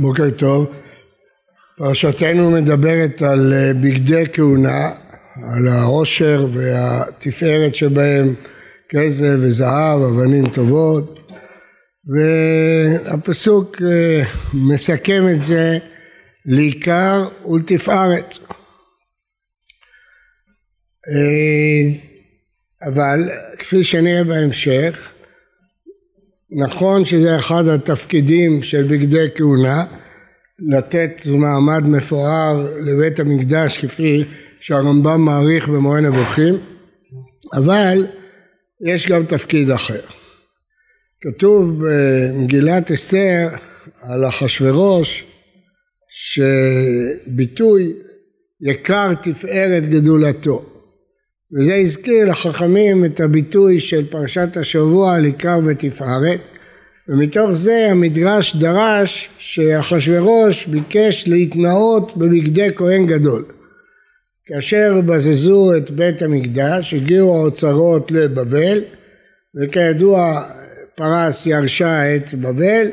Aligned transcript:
בוקר 0.00 0.30
טוב. 0.30 0.66
פרשתנו 1.76 2.50
מדברת 2.50 3.22
על 3.22 3.52
אה, 3.52 3.72
בגדי 3.74 4.24
כהונה, 4.32 4.90
על 5.54 5.68
העושר 5.68 6.46
והתפארת 6.54 7.74
שבהם 7.74 8.34
כסף 8.88 9.34
וזהב, 9.40 10.02
אבנים 10.02 10.48
טובות, 10.48 11.30
והפסוק 12.06 13.82
אה, 13.82 14.22
מסכם 14.54 15.22
את 15.34 15.42
זה 15.42 15.78
לעיקר 16.46 17.28
ולתפארת. 17.48 18.34
אה, 21.08 22.12
אבל 22.88 23.20
כפי 23.58 23.84
שנראה 23.84 24.24
בהמשך, 24.24 25.12
נכון 26.54 27.04
שזה 27.04 27.38
אחד 27.38 27.68
התפקידים 27.68 28.62
של 28.62 28.82
בגדי 28.82 29.26
כהונה, 29.34 29.84
לתת 30.58 31.22
מעמד 31.26 31.86
מפואר 31.86 32.66
לבית 32.86 33.20
המקדש 33.20 33.78
כפי 33.78 34.24
שהרמב"ם 34.60 35.20
מעריך 35.20 35.68
במורה 35.68 36.00
נבוכים, 36.00 36.54
אבל 37.56 38.06
יש 38.86 39.06
גם 39.06 39.26
תפקיד 39.26 39.70
אחר. 39.70 40.00
כתוב 41.20 41.78
במגילת 41.80 42.90
אסתר 42.90 43.48
על 44.00 44.28
אחשורוש 44.28 45.24
שביטוי 46.10 47.92
יקר 48.60 49.14
תפארת 49.14 49.86
גדולתו 49.90 50.71
וזה 51.54 51.74
הזכיר 51.74 52.30
לחכמים 52.30 53.04
את 53.04 53.20
הביטוי 53.20 53.80
של 53.80 54.06
פרשת 54.06 54.56
השבוע 54.56 55.16
עיקר 55.16 55.58
ותפארת 55.66 56.40
ומתוך 57.08 57.52
זה 57.52 57.88
המדרש 57.90 58.56
דרש 58.56 59.28
שאחשורוש 59.38 60.66
ביקש 60.66 61.24
להתנאות 61.28 62.16
בבגדי 62.16 62.68
כהן 62.74 63.06
גדול. 63.06 63.44
כאשר 64.46 65.00
בזזו 65.06 65.76
את 65.76 65.90
בית 65.90 66.22
המקדש 66.22 66.94
הגיעו 66.94 67.36
האוצרות 67.36 68.10
לבבל 68.10 68.80
וכידוע 69.56 70.42
פרס 70.96 71.46
ירשה 71.46 72.16
את 72.16 72.34
בבל 72.34 72.86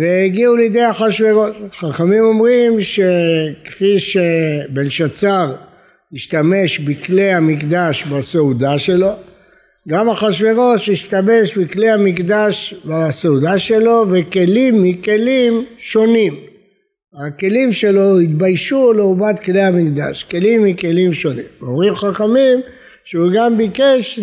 והגיעו 0.00 0.56
לידי 0.56 0.90
אחשורוש. 0.90 1.56
חכמים 1.80 2.24
אומרים 2.24 2.72
שכפי 2.82 4.00
שבלשצר 4.00 5.54
השתמש 6.14 6.78
בכלי 6.78 7.32
המקדש 7.32 8.04
בסעודה 8.04 8.78
שלו, 8.78 9.10
גם 9.88 10.08
אחשורוש 10.08 10.88
השתמש 10.88 11.58
בכלי 11.58 11.90
המקדש 11.90 12.74
בסעודה 12.84 13.58
שלו 13.58 14.04
וכלים 14.10 14.82
מכלים 14.82 15.64
שונים. 15.78 16.34
הכלים 17.14 17.72
שלו 17.72 18.18
התביישו 18.18 18.92
לעומת 18.92 19.38
כלי 19.38 19.62
המקדש, 19.62 20.24
כלים 20.24 20.64
מכלים 20.64 21.12
שונים. 21.12 21.44
אומרים 21.62 21.94
חכמים 21.94 22.60
שהוא 23.04 23.30
גם 23.34 23.58
ביקש 23.58 24.18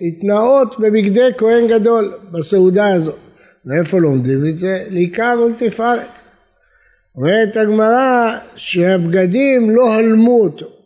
להתנאות 0.00 0.80
בבגדי 0.80 1.28
כהן 1.38 1.68
גדול 1.68 2.12
בסעודה 2.32 2.94
הזאת. 2.94 3.18
מאיפה 3.64 3.98
לומדים 3.98 4.46
את 4.48 4.58
זה? 4.58 4.84
לעיקר 4.90 5.38
ולתפארת. 5.46 6.20
אומרת 7.16 7.56
הגמרא 7.56 8.36
שהבגדים 8.56 9.70
לא 9.70 9.94
הלמו 9.94 10.40
אותו. 10.40 10.77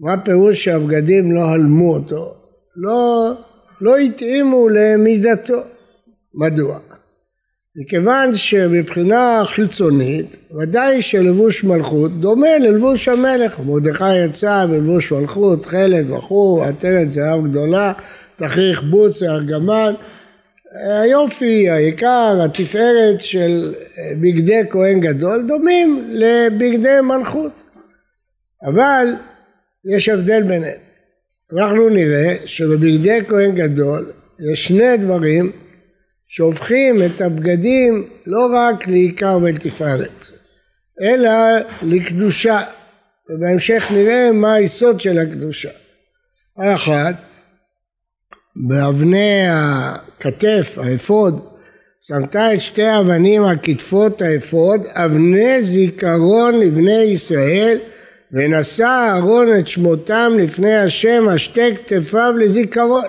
מה 0.00 0.24
פירוש 0.24 0.64
שהבגדים 0.64 1.32
לא 1.32 1.40
הלמו 1.40 1.94
אותו? 1.94 2.34
לא, 2.76 3.32
לא 3.80 3.96
התאימו 3.96 4.68
למידתו. 4.68 5.60
מדוע? 6.34 6.78
מכיוון 7.76 8.36
שמבחינה 8.36 9.42
חיצונית 9.44 10.36
ודאי 10.58 11.02
שלבוש 11.02 11.64
מלכות 11.64 12.20
דומה 12.20 12.58
ללבוש 12.58 13.08
המלך. 13.08 13.60
מרדכי 13.60 14.16
יצא 14.16 14.66
בלבוש 14.66 15.12
מלכות, 15.12 15.62
תכלת 15.62 16.10
וכו', 16.10 16.64
עטרת 16.64 17.10
זהב 17.10 17.44
גדולה, 17.44 17.92
תכריך 18.36 18.82
בוץ 18.82 19.22
וארגמן. 19.22 19.94
היופי, 21.02 21.70
העיקר, 21.70 22.38
התפארת 22.44 23.20
של 23.20 23.74
בגדי 24.20 24.60
כהן 24.70 25.00
גדול 25.00 25.44
דומים 25.48 26.08
לבגדי 26.10 27.00
מלכות. 27.02 27.62
אבל 28.64 29.08
יש 29.84 30.08
הבדל 30.08 30.42
ביניהם. 30.42 30.78
אנחנו 31.52 31.88
נראה 31.88 32.34
שבבגדי 32.44 33.18
כהן 33.28 33.54
גדול 33.54 34.12
יש 34.52 34.68
שני 34.68 34.96
דברים 34.96 35.52
שהופכים 36.28 37.02
את 37.06 37.20
הבגדים 37.20 38.08
לא 38.26 38.48
רק 38.54 38.88
לעיקר 38.88 39.38
ולתפארת, 39.42 40.26
אלא 41.02 41.30
לקדושה, 41.82 42.62
ובהמשך 43.30 43.86
נראה 43.90 44.32
מה 44.32 44.54
היסוד 44.54 45.00
של 45.00 45.18
הקדושה. 45.18 45.70
האחד, 46.56 47.14
באבני 48.68 49.44
הכתף, 49.48 50.78
האפוד, 50.82 51.48
שמת 52.00 52.36
את 52.36 52.60
שתי 52.60 52.82
האבנים 52.82 53.44
על 53.44 53.56
כתפות 53.62 54.22
האפוד, 54.22 54.86
אבני 54.86 55.62
זיכרון 55.62 56.60
לבני 56.60 57.02
ישראל 57.02 57.78
ונשא 58.32 58.84
אהרון 58.84 59.48
את 59.58 59.68
שמותם 59.68 60.32
לפני 60.38 60.76
השם 60.76 61.28
על 61.30 61.38
שתי 61.38 61.76
כתפיו 61.76 62.34
לזיכרון. 62.38 63.04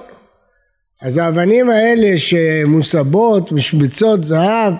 אז 1.02 1.18
האבנים 1.18 1.70
האלה 1.70 2.18
שמוסבות, 2.18 3.52
משבצות 3.52 4.24
זהב, 4.24 4.74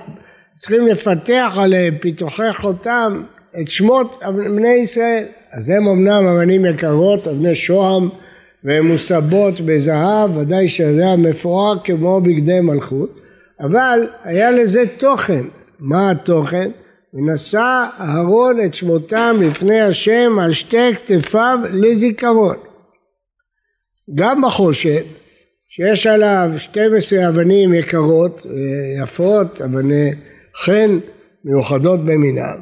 צריכים 0.56 0.88
לפתח 0.88 1.52
עליהם 1.56 1.98
פיתוחי 1.98 2.54
חותם 2.62 3.24
את 3.62 3.68
שמות 3.68 4.20
בני 4.36 4.74
ישראל. 4.74 5.24
אז 5.52 5.70
הם 5.70 5.88
אמנם 5.88 6.26
אבנים 6.26 6.66
יקרות, 6.66 7.28
אבני 7.28 7.56
שוהם, 7.56 8.10
והן 8.64 8.86
מוסבות 8.86 9.62
בזהב, 9.62 10.38
ודאי 10.38 10.70
שזה 10.70 11.08
המפואר 11.08 11.76
כמו 11.84 12.22
בגדי 12.22 12.62
מלכות, 12.62 13.20
אבל 13.60 14.08
היה 14.24 14.52
לזה 14.52 14.84
תוכן. 14.98 15.44
מה 15.80 16.12
התוכן? 16.12 16.72
ונשא 17.14 17.86
אהרון 18.00 18.62
את 18.66 18.74
שמותם 18.74 19.38
לפני 19.42 19.82
השם 19.82 20.40
על 20.42 20.54
שתי 20.54 20.96
כתפיו 20.96 21.60
לזיכרון. 21.72 22.56
גם 24.16 24.42
בחושן, 24.42 25.02
שיש 25.70 26.08
עליו 26.08 26.52
12 26.58 27.28
אבנים 27.28 27.74
יקרות, 27.74 28.46
אה, 28.46 29.04
יפות, 29.04 29.62
אבני 29.62 30.12
חן 30.64 31.00
מיוחדות 31.46 32.06
במינם, 32.06 32.58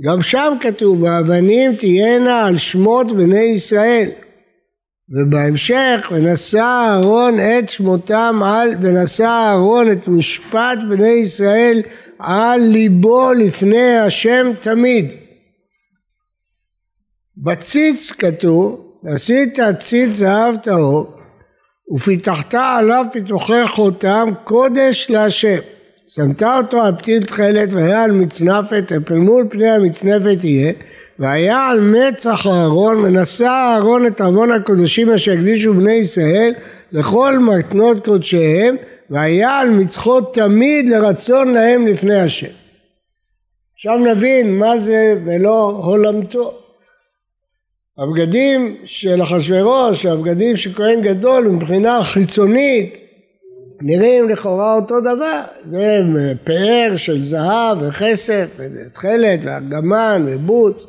גם 0.00 0.22
שם 0.22 0.52
כתוב, 0.60 1.04
האבנים 1.04 1.76
תהיינה 1.76 2.46
על 2.46 2.56
שמות 2.56 3.16
בני 3.16 3.40
ישראל. 3.40 4.08
ובהמשך, 5.10 6.12
ונשא 6.12 6.60
אהרון 6.60 7.40
את 7.40 7.68
שמותם 7.68 8.40
על, 8.44 8.70
ונשא 8.80 9.24
אהרון 9.24 9.92
את 9.92 10.08
משפט 10.08 10.78
בני 10.88 11.08
ישראל 11.08 11.82
על 12.18 12.60
ליבו 12.60 13.32
לפני 13.32 13.96
השם 13.98 14.52
תמיד. 14.60 15.06
בציץ 17.36 18.12
כתוב, 18.12 18.92
עשית 19.06 19.58
ציץ 19.78 20.12
זהב 20.12 20.56
טהור 20.56 21.12
ופיתחת 21.94 22.54
עליו 22.54 23.04
פיתוחי 23.12 23.68
חותם 23.74 24.28
קודש 24.44 25.06
להשם. 25.10 25.58
שמת 26.06 26.42
אותו 26.42 26.82
על 26.82 26.96
פתיל 26.96 27.22
תכלת 27.22 27.72
והיה 27.72 28.02
על 28.02 28.12
מצנפת 28.12 28.92
ופלמול 28.96 29.46
פני 29.50 29.70
המצנפת 29.70 30.44
יהיה 30.44 30.72
והיה 31.18 31.68
על 31.68 31.80
מצח 31.80 32.46
אהרון 32.46 32.96
ונשא 32.96 33.44
אהרון 33.44 34.06
את 34.06 34.20
ארמון 34.20 34.52
הקודשים 34.52 35.10
אשר 35.10 35.32
הקדישו 35.32 35.74
בני 35.74 35.92
ישראל 35.92 36.52
לכל 36.92 37.38
מתנות 37.38 38.04
קודשיהם 38.04 38.76
והיה 39.10 39.58
על 39.58 39.70
מצחות 39.70 40.34
תמיד 40.34 40.88
לרצון 40.88 41.52
להם 41.52 41.86
לפני 41.86 42.20
השם. 42.20 42.52
עכשיו 43.74 43.98
נבין 43.98 44.58
מה 44.58 44.78
זה 44.78 45.18
ולא 45.24 45.80
הולמתו. 45.84 46.58
הבגדים 47.98 48.76
של 48.84 49.22
אחשוורוש, 49.22 50.06
הבגדים 50.06 50.56
של 50.56 50.74
כהן 50.74 51.02
גדול 51.02 51.48
מבחינה 51.48 52.02
חיצונית 52.02 52.98
נראים 53.80 54.28
לכאורה 54.28 54.74
אותו 54.74 55.00
דבר, 55.00 55.40
זה 55.64 56.02
פאר 56.44 56.96
של 56.96 57.22
זהב 57.22 57.78
וכסף 57.80 58.46
ותכלת 58.56 59.40
וארגמן 59.42 60.26
ובוץ, 60.26 60.86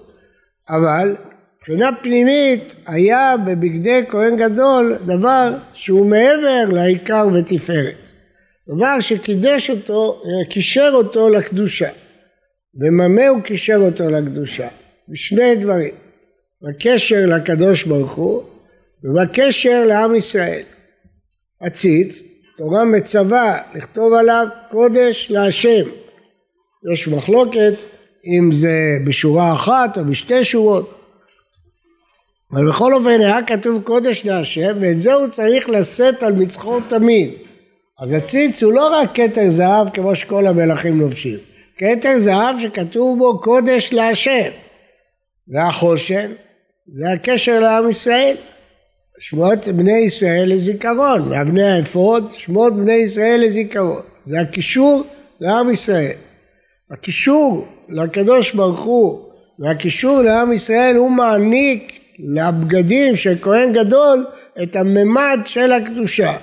אבל 0.69 1.15
מבחינה 1.57 1.89
פנימית 2.01 2.75
היה 2.87 3.35
בבגדי 3.45 4.01
כהן 4.09 4.37
גדול 4.37 4.95
דבר 5.05 5.49
שהוא 5.73 6.05
מעבר 6.05 6.69
לעיקר 6.69 7.27
ותפארת. 7.33 8.06
דבר 8.75 8.99
שקידש 8.99 9.69
אותו, 9.69 10.21
קישר 10.49 10.91
אותו 10.93 11.29
לקדושה. 11.29 11.89
וממה 12.79 13.27
הוא 13.27 13.41
קישר 13.41 13.77
אותו 13.81 14.09
לקדושה? 14.09 14.67
בשני 15.09 15.55
דברים. 15.55 15.93
בקשר 16.61 17.25
לקדוש 17.27 17.83
ברוך 17.83 18.11
הוא 18.11 18.43
ובקשר 19.03 19.85
לעם 19.85 20.15
ישראל. 20.15 20.63
הציץ, 21.61 22.23
תורה 22.57 22.85
מצווה 22.85 23.61
לכתוב 23.75 24.13
עליו 24.13 24.47
קודש 24.71 25.27
להשם. 25.29 25.89
יש 26.93 27.07
מחלוקת 27.07 27.73
אם 28.25 28.49
זה 28.53 28.97
בשורה 29.05 29.53
אחת 29.53 29.97
או 29.97 30.05
בשתי 30.05 30.43
שורות. 30.43 30.93
אבל 32.51 32.69
בכל 32.69 32.93
אופן 32.93 33.21
היה 33.21 33.39
כתוב 33.47 33.81
קודש 33.83 34.25
להשם 34.25 34.77
ואת 34.81 35.01
זה 35.01 35.13
הוא 35.13 35.27
צריך 35.27 35.69
לשאת 35.69 36.23
על 36.23 36.33
מצחו 36.33 36.79
תמיד. 36.89 37.46
אז 37.99 38.13
הציץ 38.13 38.63
הוא 38.63 38.73
לא 38.73 38.87
רק 38.87 39.09
כתר 39.13 39.49
זהב 39.49 39.89
כמו 39.89 40.15
שכל 40.15 40.47
המלכים 40.47 40.99
לובשים, 40.99 41.37
כתר 41.77 42.19
זהב 42.19 42.55
שכתוב 42.59 43.19
בו 43.19 43.41
קודש 43.41 43.93
להשם. 43.93 44.49
והחושן 45.47 46.31
זה 46.87 47.11
הקשר 47.11 47.59
לעם 47.59 47.89
ישראל. 47.89 48.35
שמות 49.19 49.67
בני 49.67 49.97
ישראל 49.97 50.49
לזיכרון, 50.49 51.31
ואבני 51.31 51.63
האפוד, 51.63 52.31
שמות 52.37 52.75
בני 52.75 52.93
ישראל 52.93 53.41
לזיכרון. 53.43 54.01
זה 54.25 54.39
הקישור 54.39 55.03
לעם 55.39 55.69
ישראל. 55.69 56.15
הקישור 56.91 57.67
לקדוש 57.89 58.53
ברוך 58.53 58.79
הוא 58.79 59.19
והקישור 59.59 60.21
לעם 60.21 60.53
ישראל 60.53 60.95
הוא 60.95 61.11
מעניק 61.11 61.99
לבגדים 62.19 63.15
של 63.15 63.35
כהן 63.41 63.73
גדול 63.73 64.25
את 64.63 64.75
הממד 64.75 65.39
של 65.45 65.71
הקדושה. 65.71 66.37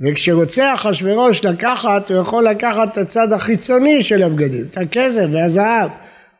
וכשרוצה 0.00 0.74
אחשורוש 0.74 1.44
לקחת, 1.44 2.10
הוא 2.10 2.20
יכול 2.20 2.44
לקחת 2.44 2.92
את 2.92 2.98
הצד 2.98 3.32
החיצוני 3.32 4.02
של 4.02 4.22
הבגדים, 4.22 4.64
את 4.70 4.78
הכסף 4.78 5.24
והזהב. 5.32 5.90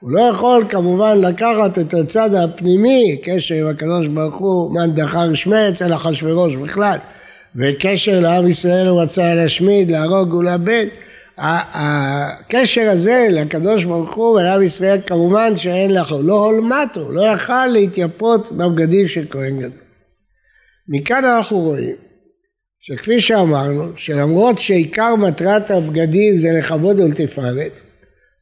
הוא 0.01 0.11
לא 0.11 0.21
יכול 0.21 0.65
כמובן 0.69 1.19
לקחת 1.21 1.79
את 1.79 1.95
הצד 1.95 2.35
הפנימי, 2.35 3.17
קשר 3.23 3.55
עם 3.55 3.67
הקדוש 3.67 4.07
ברוך 4.07 4.37
הוא, 4.37 4.75
מאן 4.75 4.95
דחר 4.95 5.35
שמץ, 5.35 5.83
אלא 5.83 5.95
אחשורוש 5.95 6.55
בכלל. 6.55 6.97
וקשר 7.57 8.21
לעם 8.21 8.49
ישראל 8.49 8.87
הוא 8.87 9.03
רצה 9.03 9.35
להשמיד, 9.35 9.91
להרוג 9.91 10.35
ולאבד. 10.35 10.87
הקשר 11.39 12.91
הזה 12.91 13.29
לקדוש 13.31 13.85
ברוך 13.85 14.15
הוא 14.15 14.39
ולעם 14.39 14.63
ישראל 14.63 14.99
כמובן 15.07 15.57
שאין 15.57 15.95
לך, 15.95 16.15
לא 16.23 16.45
הולמטו, 16.45 17.13
לא 17.13 17.21
יכל 17.21 17.67
להתייפות 17.67 18.53
בבגדים 18.53 19.09
של 19.09 19.25
כהן 19.31 19.59
גדול. 19.59 19.71
מכאן 20.89 21.25
אנחנו 21.25 21.59
רואים 21.59 21.97
שכפי 22.81 23.21
שאמרנו, 23.21 23.93
שלמרות 23.97 24.59
שעיקר 24.59 25.17
מטרת 25.17 25.71
הבגדים 25.71 26.39
זה 26.39 26.49
לכבוד 26.59 27.01
ולתפארת, 27.01 27.81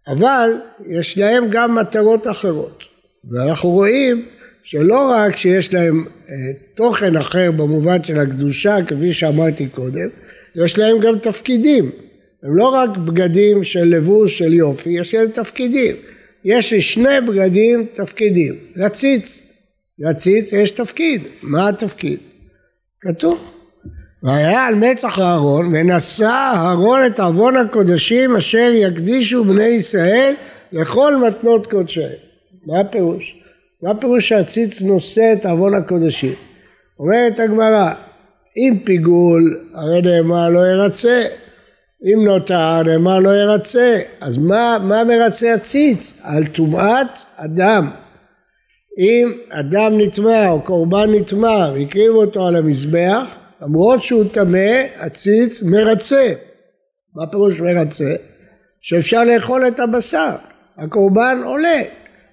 אבל 0.08 0.50
יש 0.86 1.18
להם 1.18 1.44
גם 1.50 1.74
מטרות 1.74 2.26
אחרות. 2.26 2.82
ואנחנו 3.30 3.70
רואים 3.70 4.22
שלא 4.62 5.10
רק 5.10 5.36
שיש 5.36 5.74
להם 5.74 6.04
אה, 6.28 6.34
תוכן 6.74 7.16
אחר 7.16 7.50
במובן 7.50 8.02
של 8.02 8.18
הקדושה, 8.18 8.76
כפי 8.88 9.12
שאמרתי 9.12 9.66
קודם, 9.68 10.08
יש 10.64 10.78
להם 10.78 11.00
גם 11.00 11.18
תפקידים. 11.18 11.90
הם 12.42 12.56
לא 12.56 12.68
רק 12.68 12.96
בגדים 12.96 13.64
של 13.64 13.84
לבוש 13.84 14.38
של 14.38 14.52
יופי, 14.54 14.90
יש 14.90 15.14
להם 15.14 15.28
תפקידים. 15.30 15.96
יש 16.44 16.72
לי 16.72 16.80
שני 16.80 17.20
בגדים 17.28 17.86
תפקידים. 17.94 18.54
לציץ, 18.76 19.46
לציץ 19.98 20.52
יש 20.52 20.70
תפקיד. 20.70 21.22
מה 21.42 21.68
התפקיד? 21.68 22.18
כתוב. 23.00 23.55
והיה 24.22 24.66
על 24.66 24.74
מצח 24.74 25.18
אהרון 25.18 25.74
ונשא 25.74 26.52
אהרון 26.54 27.06
את 27.06 27.20
עוון 27.20 27.56
הקודשים 27.56 28.36
אשר 28.36 28.70
יקדישו 28.74 29.44
בני 29.44 29.64
ישראל 29.64 30.34
לכל 30.72 31.16
מתנות 31.16 31.66
קודשיהם. 31.66 32.18
מה 32.66 32.80
הפירוש? 32.80 33.42
מה 33.82 33.90
הפירוש 33.90 34.28
שהציץ 34.28 34.82
נושא 34.82 35.32
את 35.32 35.46
עוון 35.46 35.74
הקודשים? 35.74 36.34
אומרת 36.98 37.40
הגמרא, 37.40 37.90
אם 38.56 38.78
פיגול 38.84 39.58
הרי 39.74 40.02
נאמר 40.02 40.48
לא 40.48 40.60
ירצה, 40.66 41.22
אם 42.04 42.24
נותר 42.24 42.82
נאמר 42.82 43.18
לא 43.18 43.30
ירצה, 43.30 44.00
אז 44.20 44.36
מה, 44.36 44.78
מה 44.82 45.04
מרצה 45.04 45.54
הציץ? 45.54 46.18
על 46.22 46.46
טומאת 46.46 47.06
אדם. 47.36 47.90
אם 48.98 49.32
אדם 49.50 50.00
נטמע 50.00 50.48
או 50.48 50.60
קורבן 50.60 51.14
נטמע 51.14 51.70
והקריבו 51.74 52.20
אותו 52.20 52.46
על 52.46 52.56
המזבח, 52.56 53.26
למרות 53.62 54.02
שהוא 54.02 54.24
טמא, 54.32 54.82
הציץ 54.98 55.62
מרצה. 55.62 56.32
מה 57.14 57.26
פירוש 57.26 57.60
מרצה? 57.60 58.14
שאפשר 58.80 59.24
לאכול 59.24 59.68
את 59.68 59.80
הבשר, 59.80 60.30
הקורבן 60.78 61.42
עולה. 61.44 61.82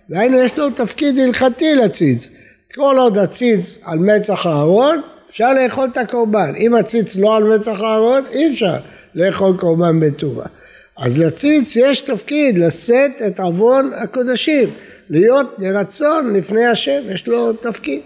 דהיינו 0.09 0.37
יש 0.37 0.57
לו 0.57 0.69
תפקיד 0.69 1.19
הלכתי 1.19 1.75
לציץ. 1.75 2.29
כל 2.75 2.95
עוד 2.99 3.17
הציץ 3.17 3.79
על 3.85 3.99
מצח 3.99 4.45
הארון, 4.45 5.01
אפשר 5.29 5.53
לאכול 5.53 5.89
את 5.91 5.97
הקורבן. 5.97 6.53
אם 6.57 6.75
הציץ 6.75 7.15
לא 7.15 7.37
על 7.37 7.43
מצח 7.43 7.79
הארון, 7.79 8.23
אי 8.31 8.49
אפשר 8.49 8.75
לאכול 9.15 9.57
קורבן 9.57 9.99
בטובה. 9.99 10.45
אז 10.97 11.17
לציץ 11.17 11.75
יש 11.75 12.01
תפקיד 12.01 12.57
לשאת 12.57 13.21
את 13.27 13.39
עוון 13.39 13.91
הקודשים, 14.03 14.69
להיות 15.09 15.55
לרצון 15.57 16.35
לפני 16.35 16.65
השם, 16.65 17.01
יש 17.09 17.27
לו 17.27 17.53
תפקיד. 17.53 18.01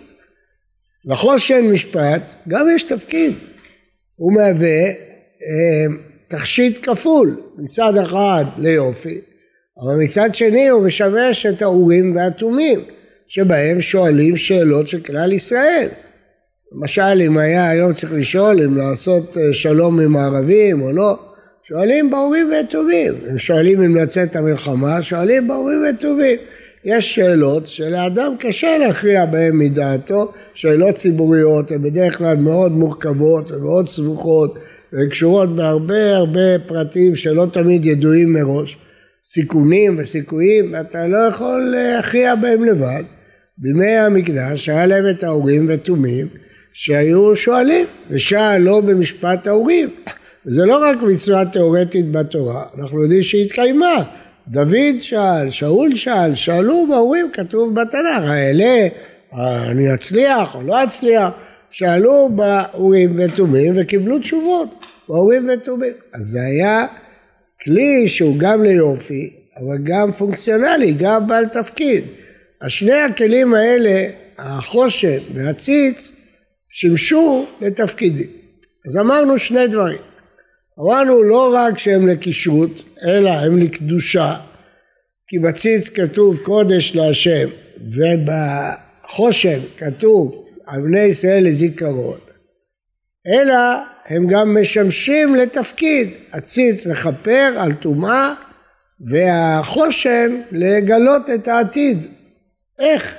נכון 1.08 1.40
שאין 1.40 1.72
משפט, 1.72 2.22
גם 2.48 2.68
יש 2.76 2.84
תפקיד. 2.84 3.34
הוא 4.16 4.34
מהווה 4.34 4.88
אה, 4.88 5.86
תכשיט 6.28 6.90
כפול, 6.90 7.38
מצד 7.58 7.98
אחד 7.98 8.46
ליופי, 8.58 9.22
אבל 9.82 9.96
מצד 9.96 10.36
שני 10.36 10.68
הוא 10.68 10.88
משמש 10.88 11.46
את 11.46 11.62
האורים 11.62 12.16
והתומים, 12.16 12.80
שבהם 13.28 13.82
שואלים 13.82 14.38
שאלות 14.38 14.88
של 14.88 15.02
כלל 15.02 15.34
ישראל. 15.34 15.88
למשל, 16.72 17.22
אם 17.26 17.38
היה 17.38 17.70
היום 17.70 17.94
צריך 17.94 18.14
לשאול 18.14 18.62
אם 18.62 18.78
לעשות 18.78 19.38
אה, 19.38 19.54
שלום 19.54 20.00
עם 20.00 20.18
הערבים 20.18 20.82
או 20.82 20.92
לא, 20.92 21.20
שואלים 21.68 22.10
באורים 22.10 22.52
והתומים. 22.52 23.14
הם 23.30 23.40
שואלים 23.40 23.82
אם 23.82 23.96
לצאת 23.96 24.36
המלחמה, 24.36 25.02
שואלים 25.02 25.48
באורים 25.48 25.84
והתומים. 25.84 26.38
יש 26.88 27.16
שאלות 27.16 27.68
שלאדם 27.68 28.36
קשה 28.40 28.78
להכריע 28.78 29.26
בהן 29.26 29.58
מדעתו, 29.58 30.32
שאלות 30.54 30.96
ציבוריות 30.96 31.72
הן 31.72 31.82
בדרך 31.82 32.18
כלל 32.18 32.36
מאוד 32.36 32.72
מורכבות 32.72 33.52
ומאוד 33.52 33.88
סבוכות 33.88 34.58
וקשורות 34.94 35.56
בהרבה 35.56 36.16
הרבה 36.16 36.60
פרטים 36.68 37.16
שלא 37.16 37.46
תמיד 37.54 37.86
ידועים 37.86 38.34
מראש, 38.34 38.78
סיכונים 39.26 39.96
וסיכויים, 40.00 40.74
ואתה 40.74 41.08
לא 41.08 41.18
יכול 41.18 41.76
להכריע 41.76 42.36
בהם 42.36 42.64
לבד. 42.64 43.04
בימי 43.58 43.92
המקדש 43.92 44.70
היה 44.70 44.86
להם 44.86 45.10
את 45.10 45.24
ההורים 45.24 45.66
ותומים 45.70 46.28
שהיו 46.74 47.36
שואלים, 47.36 47.86
ושאל 48.10 48.58
לא 48.58 48.82
במשפט 48.82 49.48
ההורים. 49.48 49.90
זה 50.46 50.66
לא 50.66 50.78
רק 50.78 50.98
מצווה 51.02 51.46
תיאורטית 51.46 52.12
בתורה, 52.12 52.64
אנחנו 52.80 53.02
יודעים 53.04 53.24
שהיא 53.24 53.46
התקיימה. 53.46 54.04
דוד 54.50 55.02
שאל, 55.02 55.52
שאול 55.52 55.96
שאל, 55.96 56.36
שאלו 56.36 56.88
בהורים, 56.90 57.30
כתוב 57.34 57.76
בתנ"ך, 57.82 58.24
האלה, 58.24 58.88
אני 59.72 59.94
אצליח 59.94 60.56
או 60.56 60.62
לא 60.62 60.84
אצליח, 60.84 61.30
שאלו 61.72 62.30
באורים 62.36 63.20
ותומים 63.20 63.74
וקיבלו 63.78 64.20
תשובות, 64.20 64.80
באורים 65.10 65.50
ותומים. 65.54 65.94
אז 66.14 66.26
זה 66.26 66.42
היה 66.42 66.86
כלי 67.64 68.10
שהוא 68.10 68.38
גם 68.38 68.64
ליופי, 68.64 69.34
אבל 69.60 69.78
גם 69.84 70.12
פונקציונלי, 70.12 70.94
גם 70.94 71.28
בעל 71.28 71.46
תפקיד. 71.46 72.04
השני 72.62 72.94
הכלים 73.00 73.54
האלה, 73.54 74.10
החושן 74.38 75.18
והציץ, 75.34 76.12
שימשו 76.70 77.46
לתפקידים. 77.62 78.28
אז 78.88 78.98
אמרנו 78.98 79.40
שני 79.40 79.68
דברים. 79.68 79.98
אמרנו 80.80 81.24
לא 81.24 81.54
רק 81.56 81.78
שהם 81.78 82.08
לקישוט, 82.08 82.84
אלא 83.08 83.30
הם 83.30 83.58
לקדושה, 83.58 84.36
כי 85.28 85.40
בציץ 85.40 85.90
כתוב 85.90 86.38
קודש 86.38 86.96
להשם, 86.96 87.50
ובחושן 87.82 89.60
כתוב 89.78 90.46
על 90.66 90.82
בני 90.82 91.00
ישראל 91.00 91.44
לזיכרון, 91.44 92.20
אלא 93.28 93.56
הם 94.06 94.28
גם 94.28 94.58
משמשים 94.62 95.36
לתפקיד, 95.36 96.10
הציץ 96.34 96.86
לכפר 96.86 97.54
על 97.58 97.74
טומאה 97.74 98.34
והחושן 99.00 100.42
לגלות 100.52 101.30
את 101.30 101.48
העתיד. 101.48 101.98
איך? 102.80 103.16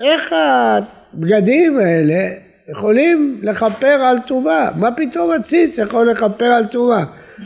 איך 0.00 0.32
הבגדים 0.32 1.78
האלה 1.78 2.47
יכולים 2.70 3.38
לכפר 3.42 3.86
על 3.86 4.18
טומאה. 4.26 4.70
מה 4.76 4.92
פתאום 4.92 5.30
הציץ 5.30 5.78
יכול 5.78 6.10
לכפר 6.10 6.44
על 6.44 6.66
טומאה? 6.66 7.04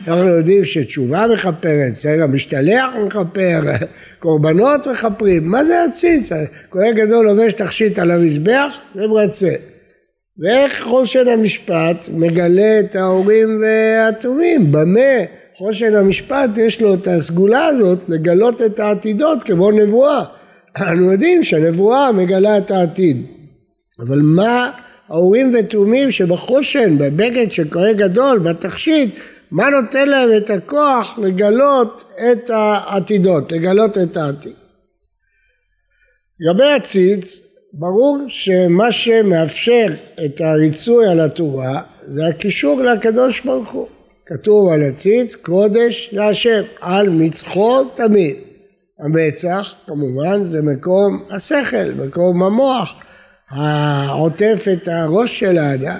אנחנו 0.08 0.28
יודעים 0.28 0.64
שתשובה 0.64 1.26
מכפרת, 1.32 1.96
סלע 1.96 2.26
משתלח 2.26 2.90
מכפר, 3.06 3.60
קורבנות 4.22 4.86
מכפרים, 4.86 5.48
מה 5.48 5.64
זה 5.64 5.84
הציץ? 5.84 6.30
כהן 6.70 6.94
גדול 6.94 7.26
לובש 7.26 7.52
תכשיט 7.52 7.98
על 7.98 8.10
המזבח, 8.10 8.72
זה 8.94 9.06
מרצה. 9.06 9.54
ואיך 10.38 10.82
חושן 10.82 11.28
המשפט 11.28 12.08
מגלה 12.12 12.80
את 12.80 12.96
ההורים 12.96 13.62
והתומים? 13.62 14.72
במה 14.72 15.24
חושן 15.56 15.94
המשפט 15.94 16.50
יש 16.56 16.82
לו 16.82 16.94
את 16.94 17.08
הסגולה 17.08 17.64
הזאת 17.64 17.98
לגלות 18.08 18.62
את 18.62 18.80
העתידות 18.80 19.42
כמו 19.42 19.70
נבואה. 19.70 20.24
אנחנו 20.76 21.12
יודעים 21.12 21.44
שהנבואה 21.44 22.12
מגלה 22.12 22.58
את 22.58 22.70
העתיד. 22.70 23.26
אבל 24.00 24.20
מה 24.22 24.70
האורים 25.12 25.54
ותומים 25.58 26.10
שבחושן, 26.10 26.98
בבגד 26.98 27.50
של 27.50 27.68
כהן 27.70 27.96
גדול, 27.96 28.38
בתכשיט, 28.38 29.14
מה 29.50 29.70
נותן 29.70 30.08
להם 30.08 30.28
את 30.36 30.50
הכוח 30.50 31.18
לגלות 31.22 32.04
את 32.32 32.50
העתידות, 32.50 33.52
לגלות 33.52 33.98
את 33.98 34.16
העתיד. 34.16 34.52
לגבי 36.40 36.72
הציץ, 36.76 37.42
ברור 37.72 38.18
שמה 38.28 38.92
שמאפשר 38.92 39.86
את 40.24 40.40
הריצוי 40.40 41.08
על 41.08 41.20
התורה 41.20 41.82
זה 42.00 42.26
הקישור 42.26 42.82
לקדוש 42.82 43.40
ברוך 43.40 43.70
הוא. 43.70 43.88
כתוב 44.26 44.72
על 44.72 44.82
הציץ 44.82 45.34
קודש 45.34 46.08
להשם, 46.12 46.62
על 46.80 47.08
מצחו 47.08 47.84
תמיד. 47.84 48.36
המצח 49.00 49.74
כמובן 49.86 50.44
זה 50.44 50.62
מקום 50.62 51.24
השכל, 51.30 51.92
מקום 52.06 52.42
המוח, 52.42 52.94
העוטף 53.52 54.64
את 54.72 54.88
הראש 54.88 55.40
של 55.40 55.58
האדם, 55.58 55.98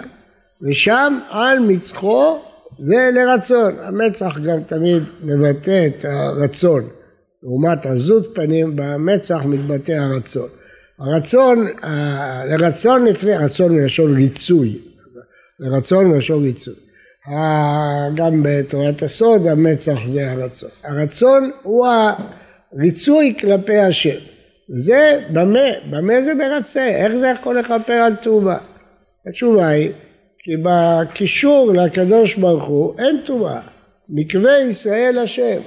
ושם 0.63 1.19
על 1.31 1.59
מצחו 1.59 2.39
זה 2.79 3.11
לרצון. 3.15 3.75
המצח 3.83 4.39
גם 4.39 4.63
תמיד 4.63 5.03
מבטא 5.25 5.87
את 5.87 6.05
הרצון. 6.05 6.85
לעומת 7.43 7.87
עזות 7.87 8.35
פנים, 8.35 8.73
במצח 8.75 9.41
מתבטא 9.45 9.93
הרצון. 9.93 10.49
הרצון, 10.99 11.67
לרצון 12.49 13.05
לפני, 13.05 13.37
רצון 13.37 13.73
מלשון 13.73 14.15
ריצוי, 14.15 14.79
לרצון 15.61 16.07
מלשון 16.07 16.43
ריצוי. 16.43 16.75
גם 18.15 18.43
בתורת 18.43 19.03
הסוד 19.03 19.47
המצח 19.47 20.09
זה 20.09 20.31
הרצון. 20.31 20.71
הרצון 20.85 21.51
הוא 21.63 21.87
הריצוי 22.73 23.35
כלפי 23.41 23.79
השם. 23.79 24.32
זה 24.79 25.21
במה, 25.33 25.69
במה 25.91 26.23
זה 26.23 26.35
מרצה, 26.35 26.87
איך 26.87 27.17
זה 27.17 27.27
יכול 27.27 27.59
לכפר 27.59 27.93
על 27.93 28.15
טובה? 28.15 28.57
התשובה 29.27 29.69
היא 29.69 29.91
כי 30.39 30.53
בקישור 30.63 31.73
לקדוש 31.75 32.35
ברוך 32.35 32.65
הוא 32.65 32.95
אין 32.99 33.21
טובה, 33.25 33.61
מקווה 34.09 34.59
ישראל 34.59 35.19
השם. 35.19 35.61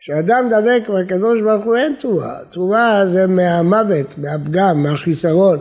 כשאדם 0.00 0.48
דבק 0.50 0.82
בקדוש 0.88 1.40
ברוך 1.40 1.64
הוא 1.64 1.76
אין 1.76 1.94
טובה, 2.00 2.34
טובה 2.52 3.02
זה 3.06 3.26
מהמוות, 3.26 4.18
מהפגם, 4.18 4.82
מהחיסרון. 4.82 5.58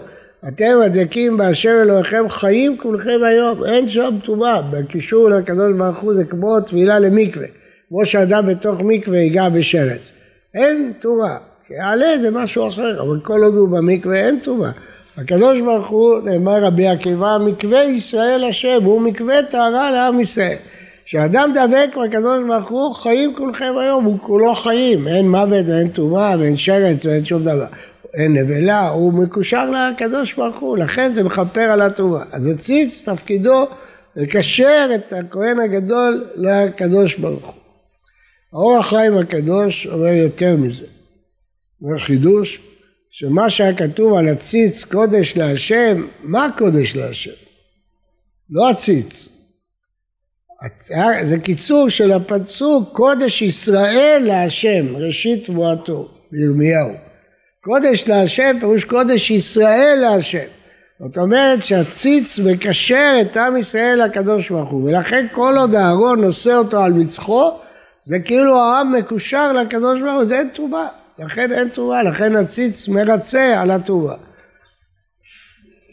אתם 0.48 0.80
הדבקים 0.86 1.38
באשר 1.38 1.80
אלוהיכם 1.82 2.30
חיים 2.30 2.78
כולכם 2.78 3.20
היום, 3.24 3.66
אין 3.66 3.90
שם 3.90 4.18
טובה. 4.26 4.62
בקישור 4.72 5.30
לקדוש 5.30 5.74
ברוך 5.78 6.00
הוא 6.00 6.14
זה 6.14 6.24
כמו 6.26 6.62
טבילה 6.62 7.00
למקווה, 7.00 7.48
כמו 7.90 8.06
שאדם 8.06 8.46
בתוך 8.48 8.82
מקווה 8.84 9.18
ייגע 9.18 9.50
בשרץ. 9.50 10.12
אין 10.54 10.94
טובה, 11.02 11.38
שיעלה 11.72 12.08
זה 12.22 12.32
משהו 12.32 12.68
אחר, 12.68 13.02
אבל 13.02 13.20
כל 13.24 13.44
עוד 13.44 13.56
הוא 13.56 13.70
במקווה 13.70 14.16
אין 14.16 14.40
טובה. 14.40 14.72
הקדוש 15.18 15.62
ברוך 15.62 15.88
הוא, 15.88 16.20
נאמר 16.24 16.64
רבי 16.64 16.88
עקיבא, 16.88 17.38
מקווה 17.46 17.84
ישראל 17.84 18.44
השם, 18.44 18.84
הוא 18.84 19.02
מקווה 19.02 19.44
טהרה 19.44 19.92
לעם 19.92 20.20
ישראל. 20.20 20.58
כשאדם 21.06 21.54
דבק 21.56 21.98
בקדוש 21.98 22.44
ברוך 22.48 22.70
הוא, 22.70 22.94
חיים 22.94 23.36
כולכם 23.36 23.74
היום, 23.82 24.06
הוא 24.06 24.20
כולו 24.22 24.56
חיים, 24.56 25.08
אין 25.08 25.30
מוות 25.30 25.66
ואין 25.68 25.90
טומאה 25.90 26.36
ואין 26.40 26.58
שרץ 26.58 27.06
ואין 27.06 27.26
שום 27.26 27.44
דבר. 27.44 27.66
אין 28.14 28.34
נבלה, 28.34 28.90
הוא 28.90 29.14
מקושר 29.14 29.70
לקדוש 29.70 30.34
ברוך 30.34 30.60
הוא, 30.60 30.78
לכן 30.78 31.14
זה 31.14 31.24
מכפר 31.24 31.62
על 31.62 31.82
הטומאה. 31.82 32.24
אז 32.32 32.48
הציץ 32.48 33.10
תפקידו 33.10 33.68
לקשר 34.16 34.90
את 34.96 35.14
הכהן 35.14 35.60
הגדול 35.60 36.26
לקדוש 36.36 37.16
ברוך 37.16 37.46
הוא. 37.46 37.54
האור 38.54 38.78
החיים 38.78 39.18
הקדוש 39.18 39.88
אומר 39.88 40.08
יותר 40.08 40.56
מזה. 40.58 40.86
אומר 41.82 41.98
חידוש, 41.98 42.60
שמה 43.10 43.50
שהיה 43.50 43.76
כתוב 43.76 44.18
על 44.18 44.28
הציץ 44.28 44.84
קודש 44.84 45.38
להשם, 45.38 46.08
מה 46.24 46.48
קודש 46.58 46.96
להשם? 46.96 47.32
לא 48.50 48.70
הציץ, 48.70 49.30
זה 51.24 51.40
קיצור 51.40 51.90
של 51.90 52.12
הפסוק 52.12 52.90
קודש 52.94 53.42
ישראל 53.42 54.24
להשם, 54.26 54.96
ראשית 54.96 55.46
תבואתו, 55.46 56.10
בירמיהו. 56.32 56.90
קודש 57.64 58.08
להשם 58.08 58.58
פירוש 58.60 58.84
קודש 58.84 59.32
ישראל 59.32 59.98
להשם. 60.02 60.48
זאת 61.00 61.18
אומרת 61.18 61.64
שהציץ 61.64 62.40
מקשר 62.40 63.18
את 63.22 63.38
עם 63.38 63.58
ישראל 63.58 64.02
לקדוש 64.06 64.50
ברוך 64.50 64.70
הוא, 64.70 64.84
ולכן 64.84 65.28
כל 65.32 65.56
עוד 65.58 65.76
אהרון 65.76 66.22
נושא 66.22 66.54
אותו 66.54 66.84
על 66.84 66.94
מצחו, 66.94 67.52
זה 68.04 68.20
כאילו 68.20 68.60
העם 68.60 68.94
מקושר 68.94 69.54
לקדוש 69.54 70.02
ברוך 70.02 70.16
הוא, 70.16 70.26
זה 70.26 70.40
אין 70.40 70.50
תרומה, 70.54 70.88
לכן 71.26 71.52
אין 71.52 71.70
תרומה, 71.70 72.04
לכן 72.04 72.36
הציץ 72.36 72.88
מרצה 72.88 73.62
על 73.62 73.72
התרומה. 73.72 74.16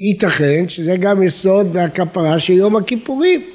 ייתכן 0.00 0.68
שזה 0.68 0.96
גם 0.96 1.22
יסוד 1.22 1.76
הכפרה 1.76 2.38
של 2.38 2.52
יום 2.52 2.76
הכיפורים. 2.76 3.50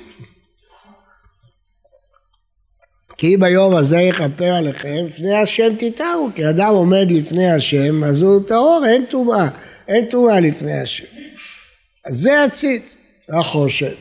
כי 3.18 3.38
ביום 3.38 3.76
הזה 3.76 3.98
יכפר 3.98 4.56
עליכם, 4.56 5.06
לפני 5.06 5.36
השם 5.36 5.76
תתארו, 5.80 6.30
כי 6.36 6.50
אדם 6.50 6.74
עומד 6.74 7.08
לפני 7.10 7.52
השם, 7.52 8.04
אז 8.04 8.22
הוא 8.22 8.48
טהור, 8.48 8.84
אין 8.88 9.06
טומאה, 9.06 9.50
אין 9.88 10.06
טומאה 10.10 10.40
לפני 10.40 10.80
השם. 10.80 11.06
אז 12.06 12.16
זה 12.16 12.44
הציץ, 12.44 12.98
החושן. 13.30 13.96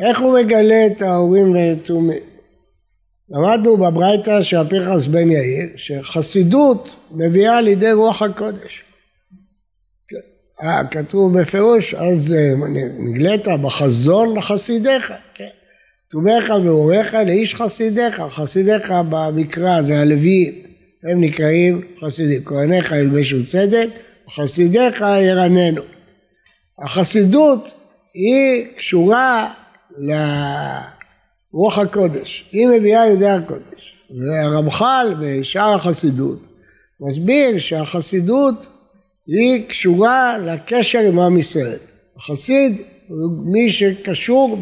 איך 0.00 0.20
הוא 0.20 0.38
מגלה 0.38 0.86
את 0.86 1.02
ההורים 1.02 1.54
והתומים? 1.54 2.35
למדנו 3.30 3.76
בברייתא 3.76 4.42
של 4.42 4.68
פרחס 4.68 5.06
בן 5.06 5.30
יאיר, 5.30 5.68
שחסידות 5.76 6.88
מביאה 7.10 7.60
לידי 7.60 7.92
רוח 7.92 8.22
הקודש. 8.22 8.82
אה, 10.62 10.82
כתוב 10.90 11.40
בפירוש, 11.40 11.94
אז 11.94 12.34
אה, 12.34 12.52
נגלית 12.98 13.48
בחזון 13.62 14.36
לחסידיך. 14.36 15.12
כן. 15.34 15.44
תומך 16.10 16.52
ואוריך 16.64 17.14
לאיש 17.14 17.54
חסידיך, 17.54 18.20
חסידיך 18.28 18.94
במקרא 19.10 19.82
זה 19.82 20.00
הלוויים, 20.00 20.54
הם 21.02 21.20
נקראים 21.20 21.80
חסידים, 22.00 22.44
כהניך 22.44 22.92
ילבשו 22.92 23.46
צדק, 23.46 23.88
חסידיך 24.34 25.04
ירננו. 25.22 25.82
החסידות 26.78 27.74
היא 28.14 28.66
קשורה 28.76 29.54
לרוח 31.56 31.78
הקודש, 31.78 32.44
היא 32.52 32.68
מביאה 32.68 33.02
על 33.02 33.10
ידי 33.10 33.26
הקודש. 33.26 33.96
והרמח"ל 34.10 35.14
בשאר 35.20 35.74
החסידות 35.74 36.38
מסביר 37.00 37.58
שהחסידות 37.58 38.66
היא 39.26 39.68
קשורה 39.68 40.38
לקשר 40.38 40.98
עם 40.98 41.18
עם 41.18 41.38
ישראל. 41.38 41.78
החסיד 42.16 42.76
מי 43.44 43.70
שקשור 43.70 44.58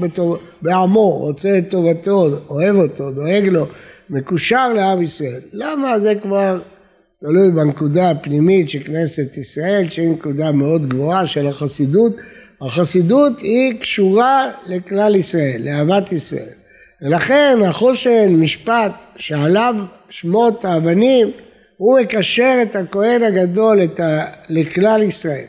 בעמו, 0.62 1.18
רוצה 1.18 1.58
את 1.58 1.70
טובתו, 1.70 2.28
אוהב 2.48 2.76
אותו, 2.76 3.10
דואג 3.10 3.48
לו, 3.48 3.66
מקושר 4.10 4.72
לעם 4.72 5.02
ישראל. 5.02 5.40
למה 5.52 6.00
זה 6.00 6.14
כבר 6.22 6.60
תלוי 7.20 7.50
בנקודה 7.50 8.10
הפנימית 8.10 8.68
של 8.68 8.82
כנסת 8.82 9.36
ישראל, 9.36 9.88
שהיא 9.88 10.10
נקודה 10.10 10.52
מאוד 10.52 10.88
גבוהה 10.88 11.26
של 11.26 11.46
החסידות. 11.46 12.12
החסידות 12.60 13.40
היא 13.40 13.80
קשורה 13.80 14.50
לכלל 14.66 15.16
ישראל, 15.16 15.62
לאהבת 15.64 16.12
ישראל. 16.12 16.63
ולכן 17.02 17.58
החושן 17.66 18.28
משפט 18.28 18.92
שעליו 19.16 19.74
שמות 20.10 20.64
האבנים, 20.64 21.30
הוא 21.76 22.00
מקשר 22.00 22.58
את 22.62 22.76
הכהן 22.76 23.22
הגדול 23.22 23.80
ה... 24.00 24.24
לכלל 24.48 25.02
ישראל. 25.02 25.44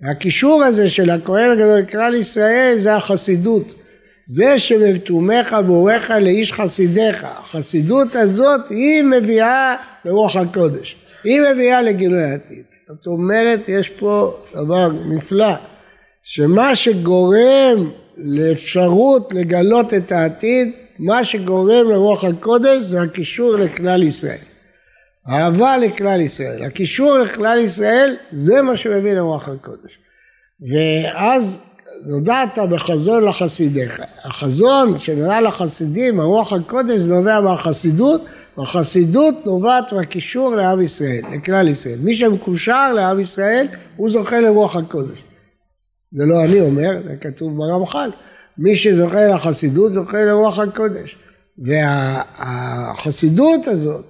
והקישור 0.00 0.64
הזה 0.64 0.88
של 0.88 1.10
הכהן 1.10 1.50
הגדול 1.50 1.78
לכלל 1.78 2.14
ישראל 2.14 2.74
זה 2.78 2.94
החסידות. 2.94 3.74
זה 4.26 4.58
שמתומך 4.58 5.56
ואוריך 5.66 6.10
לאיש 6.10 6.52
חסידיך. 6.52 7.24
החסידות 7.24 8.16
הזאת 8.16 8.60
היא 8.70 9.02
מביאה 9.02 9.74
לרוח 10.04 10.36
הקודש. 10.36 10.96
היא 11.24 11.40
מביאה 11.40 11.82
לגילוי 11.82 12.22
העתיד. 12.22 12.62
זאת 12.88 13.06
אומרת, 13.06 13.68
יש 13.68 13.88
פה 13.88 14.34
דבר 14.54 14.88
נפלא, 15.08 15.54
שמה 16.22 16.76
שגורם 16.76 17.90
לאפשרות 18.16 19.34
לגלות 19.34 19.94
את 19.94 20.12
העתיד, 20.12 20.72
מה 20.98 21.24
שגורם 21.24 21.90
לרוח 21.90 22.24
הקודש 22.24 22.82
זה 22.82 23.02
הקישור 23.02 23.56
לכלל 23.56 24.02
ישראל. 24.02 24.38
אהבה 25.28 25.76
לכלל 25.76 26.20
ישראל. 26.20 26.62
הקישור 26.62 27.18
לכלל 27.18 27.58
ישראל 27.58 28.16
זה 28.32 28.62
מה 28.62 28.76
שמביא 28.76 29.12
לרוח 29.12 29.48
הקודש. 29.48 29.98
ואז 30.60 31.58
נודעת 32.06 32.58
בחזון 32.70 33.24
לחסידיך. 33.24 34.02
החזון 34.24 34.98
שנודע 34.98 35.40
לחסידים, 35.40 36.20
הרוח 36.20 36.52
הקודש 36.52 37.00
נובע 37.00 37.40
מהחסידות, 37.40 38.24
והחסידות 38.58 39.34
נובעת 39.46 39.92
מהקישור 39.92 40.54
לעם 40.56 40.82
ישראל, 40.82 41.22
לכלל 41.32 41.68
ישראל. 41.68 41.98
מי 42.02 42.16
שמקושר 42.16 42.92
לעם 42.92 43.20
ישראל, 43.20 43.66
הוא 43.96 44.10
זוכה 44.10 44.40
לרוח 44.40 44.76
הקודש. 44.76 45.18
זה 46.12 46.24
לא 46.26 46.44
אני 46.44 46.60
אומר, 46.60 46.90
זה 47.04 47.16
כתוב 47.16 47.56
ברמח"ל. 47.56 48.10
מי 48.58 48.76
שזוכה 48.76 49.26
לחסידות, 49.26 49.92
זוכה 49.92 50.24
לרוח 50.24 50.58
הקודש. 50.58 51.16
והחסידות 51.58 53.66
הזאת 53.66 54.04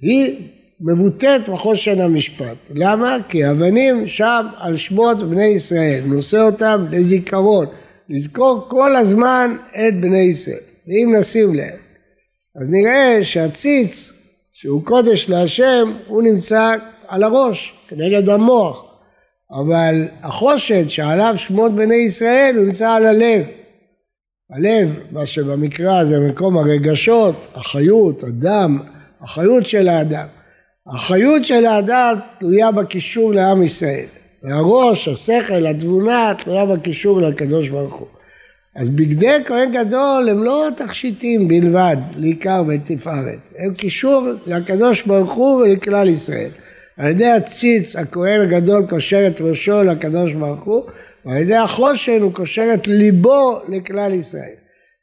היא 0.00 0.48
מבוטאת 0.80 1.48
בחושן 1.48 2.00
המשפט. 2.00 2.56
למה? 2.74 3.16
כי 3.28 3.50
אבנים 3.50 4.08
שם 4.08 4.46
על 4.56 4.76
שמות 4.76 5.30
בני 5.30 5.46
ישראל, 5.46 6.02
נושא 6.06 6.40
אותם 6.40 6.84
לזיכרון, 6.90 7.66
לזכור 8.08 8.66
כל 8.68 8.96
הזמן 8.96 9.56
את 9.70 10.00
בני 10.00 10.18
ישראל. 10.18 10.58
ואם 10.86 11.14
נשים 11.18 11.54
לב, 11.54 11.76
אז 12.56 12.70
נראה 12.70 13.18
שהציץ, 13.22 14.12
שהוא 14.52 14.84
קודש 14.84 15.28
להשם, 15.28 15.92
הוא 16.06 16.22
נמצא 16.22 16.74
על 17.08 17.22
הראש, 17.22 17.74
כנגד 17.88 18.28
המוח. 18.28 18.84
אבל 19.60 20.04
החושד 20.22 20.88
שעליו 20.88 21.34
שמות 21.36 21.72
בני 21.72 21.96
ישראל, 21.96 22.54
הוא 22.56 22.64
נמצא 22.64 22.90
על 22.90 23.06
הלב. 23.06 23.44
הלב, 24.52 24.98
מה 25.12 25.26
שבמקרא 25.26 26.04
זה 26.04 26.20
מקום 26.20 26.58
הרגשות, 26.58 27.48
החיות, 27.54 28.24
הדם, 28.24 28.78
החיות 29.20 29.66
של 29.66 29.88
האדם. 29.88 30.26
החיות 30.86 31.44
של 31.44 31.66
האדם 31.66 32.16
תלויה 32.38 32.70
בקישור 32.70 33.34
לעם 33.34 33.62
ישראל. 33.62 34.04
והראש, 34.42 35.08
השכל, 35.08 35.66
התבונה, 35.66 36.32
תלויה 36.44 36.66
בקישור 36.66 37.20
לקדוש 37.20 37.68
ברוך 37.68 37.94
הוא. 37.94 38.06
אז 38.76 38.88
בגדי 38.88 39.36
כהן 39.46 39.72
גדול 39.72 40.28
הם 40.28 40.44
לא 40.44 40.68
תכשיטים 40.76 41.48
בלבד 41.48 41.96
לעיקר 42.16 42.62
ותפארת, 42.68 43.38
הם 43.58 43.74
קישור 43.74 44.28
לקדוש 44.46 45.02
ברוך 45.02 45.32
הוא 45.32 45.62
ולכלל 45.62 46.08
ישראל. 46.08 46.50
על 46.96 47.10
ידי 47.10 47.26
הציץ 47.26 47.96
הכהן 47.96 48.40
הגדול 48.40 48.86
קושר 48.86 49.26
את 49.26 49.40
ראשו 49.40 49.82
לקדוש 49.82 50.32
ברוך 50.32 50.62
הוא, 50.62 50.84
ועל 51.28 51.38
ידי 51.38 51.56
החושן 51.56 52.22
הוא 52.22 52.34
קושר 52.34 52.74
את 52.74 52.86
ליבו 52.86 53.60
לכלל 53.68 54.14
ישראל. 54.14 54.54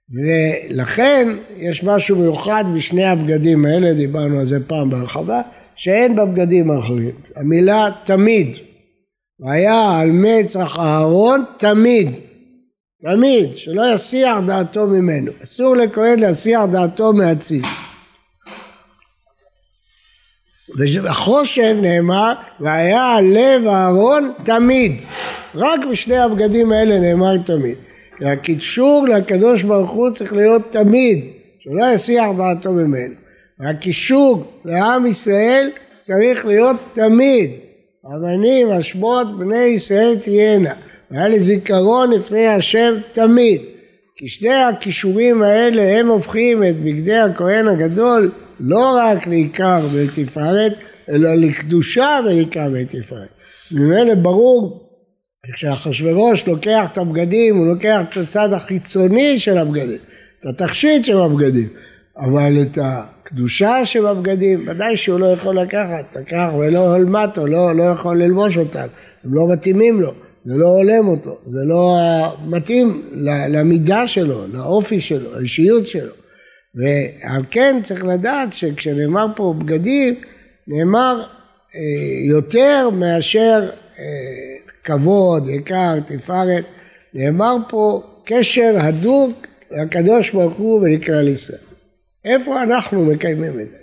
ולכן 0.10 1.30
יש 1.58 1.84
משהו 1.84 2.16
מיוחד 2.16 2.66
בשני 2.76 3.06
הבגדים 3.06 3.66
האלה, 3.66 3.94
דיברנו 3.94 4.40
על 4.40 4.46
זה 4.46 4.68
פעם 4.68 4.90
בהרחבה, 4.90 5.42
שאין 5.76 6.16
בבגדים 6.16 6.72
האחרים. 6.72 7.16
המילה 7.36 7.90
תמיד, 8.04 8.56
והיה 9.40 10.00
על 10.00 10.10
מצח 10.12 10.80
אהרון 10.80 11.44
תמיד, 11.58 12.10
תמיד, 13.04 13.56
שלא 13.56 13.94
יסיח 13.94 14.38
דעתו 14.48 14.88
ממנו. 14.88 15.32
אסור 15.44 15.76
לכהן 15.76 16.20
להסיח 16.20 16.62
דעתו 16.72 17.14
מהציץ. 17.14 17.82
ובחושן 20.80 21.82
נאמר, 21.82 22.34
והיה 22.60 23.18
לב 23.22 23.68
אהרון 23.68 24.32
תמיד. 24.44 25.02
רק 25.56 25.80
בשני 25.92 26.18
הבגדים 26.18 26.72
האלה 26.72 27.00
נאמר 27.00 27.38
תמיד. 27.46 27.76
והקישור 28.22 29.08
לקדוש 29.08 29.64
ברוך 29.64 29.92
הוא 29.92 30.10
צריך 30.10 30.34
להיות 30.34 30.62
תמיד, 30.72 31.26
שלא 31.60 31.86
יסיח 31.94 32.26
דעתו 32.38 32.72
ממנו. 32.72 33.14
והקישור 33.60 34.44
לעם 34.66 35.06
ישראל 35.06 35.70
צריך 36.00 36.46
להיות 36.46 36.76
תמיד. 36.94 37.52
אבנים 38.16 38.72
אשמות 38.72 39.40
בני 39.40 39.64
ישראל 39.64 40.16
תהיינה. 40.24 40.74
והיה 41.12 41.28
לזיכרון 41.28 42.12
לפני 42.12 42.48
השם 42.48 42.96
תמיד. 43.12 43.62
כי 44.16 44.28
שני 44.28 44.54
הכישורים 44.54 45.42
האלה 45.42 46.00
הם 46.00 46.08
הופכים 46.08 46.64
את 46.64 46.76
בגדי 46.76 47.18
הכהן 47.18 47.68
הגדול 47.68 48.32
לא 48.60 48.98
רק 48.98 49.28
לעיקר 49.28 49.88
ולתפארת, 49.92 50.74
אלא 51.10 51.36
לקדושה 51.36 52.20
ולעיקר 52.26 52.68
ולתפארת. 52.72 53.30
ממילא 53.72 54.16
ברור 54.16 54.85
כשאחשוורוש 55.54 56.48
לוקח 56.48 56.90
את 56.92 56.98
הבגדים, 56.98 57.56
הוא 57.56 57.68
לוקח 57.68 58.00
את 58.10 58.18
הצד 58.18 58.54
החיצוני 58.54 59.40
של 59.40 59.58
הבגדים, 59.58 60.00
את 60.40 60.46
התכשיט 60.46 61.06
של 61.06 61.18
הבגדים, 61.18 61.68
אבל 62.18 62.62
את 62.62 62.78
הקדושה 62.82 63.86
של 63.86 64.06
הבגדים, 64.06 64.68
ודאי 64.68 64.98
שהוא 64.98 65.20
לא 65.20 65.26
יכול 65.26 65.60
לקחת, 65.60 66.16
לקח 66.16 66.50
ולא 66.60 66.96
הולמטו, 66.96 67.48
לא, 67.48 67.76
לא 67.76 67.84
יכול 67.84 68.24
ללבוש 68.24 68.58
אותם, 68.58 68.88
הם 69.24 69.34
לא 69.34 69.48
מתאימים 69.48 70.02
לו, 70.02 70.12
זה 70.46 70.54
לא 70.56 70.68
הולם 70.68 71.08
אותו, 71.08 71.38
זה 71.46 71.60
לא 71.66 71.98
מתאים 72.48 73.02
למידה 73.50 74.08
שלו, 74.08 74.48
לאופי 74.54 75.02
שלו, 75.02 75.34
לאישיות 75.34 75.88
שלו. 75.88 76.12
ועל 76.76 77.42
כן 77.52 77.80
צריך 77.84 78.06
לדעת 78.06 78.54
שכשנאמר 78.54 79.26
פה 79.36 79.54
בגדים, 79.58 80.16
נאמר 80.68 81.24
אה, 81.76 81.80
יותר 82.28 82.90
מאשר 82.90 83.70
אה, 84.00 84.04
כבוד, 84.86 85.48
עיקר, 85.48 86.00
תפארת, 86.06 86.64
נאמר 87.14 87.56
פה 87.70 88.04
קשר 88.26 88.76
הדוק 88.80 89.48
לקדוש 89.72 90.32
ברוך 90.32 90.54
הוא 90.54 90.82
ולכלל 90.82 91.28
ישראל. 91.28 91.60
איפה 92.26 92.64
אנחנו 92.64 93.06
מקיימים 93.06 93.60
את 93.60 93.70
זה? 93.70 93.78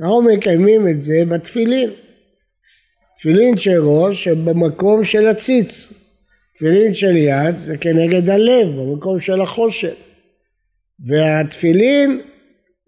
אנחנו 0.00 0.22
מקיימים 0.22 0.88
את 0.88 1.00
זה 1.00 1.22
בתפילין. 1.28 1.90
תפילין 3.16 3.58
של 3.58 3.80
ראש 3.82 4.28
הם 4.28 4.44
במקום 4.44 5.04
של 5.04 5.28
הציץ. 5.28 5.92
תפילין 6.54 6.94
של 6.94 7.16
יד 7.16 7.58
זה 7.58 7.78
כנגד 7.78 8.30
הלב, 8.30 8.68
במקום 8.68 9.20
של 9.20 9.40
החושן. 9.40 9.94
והתפילין 11.06 12.20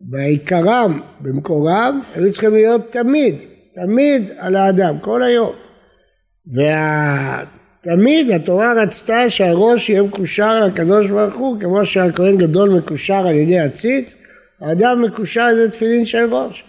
בעיקרם, 0.00 1.00
במקורם, 1.20 2.00
היו 2.14 2.32
צריכים 2.32 2.54
להיות 2.54 2.92
תמיד, 2.92 3.34
תמיד 3.74 4.22
על 4.38 4.56
האדם, 4.56 4.98
כל 5.00 5.22
היום. 5.22 5.61
ותמיד 6.46 8.30
התורה 8.30 8.72
רצתה 8.82 9.30
שהראש 9.30 9.88
יהיה 9.88 10.02
מקושר 10.02 10.64
לקדוש 10.64 11.06
ברוך 11.10 11.34
הוא, 11.34 11.60
כמו 11.60 11.86
שהכהן 11.86 12.38
גדול 12.38 12.70
מקושר 12.70 13.26
על 13.26 13.34
ידי 13.34 13.60
הציץ, 13.60 14.14
האדם 14.60 15.02
מקושר 15.02 15.40
על 15.40 15.58
ידי 15.58 15.70
תפילין 15.70 16.06
של 16.06 16.34
ראש. 16.34 16.64